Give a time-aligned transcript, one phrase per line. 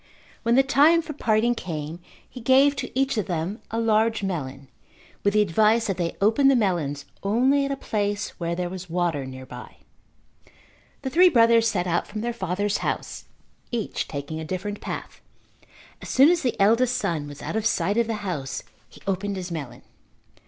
[0.41, 4.67] When the time for parting came he gave to each of them a large melon
[5.23, 8.89] with the advice that they open the melons only at a place where there was
[8.89, 9.75] water nearby.
[11.03, 13.25] The three brothers set out from their father's house,
[13.69, 15.21] each taking a different path.
[16.01, 19.35] As soon as the eldest son was out of sight of the house he opened
[19.35, 19.83] his melon.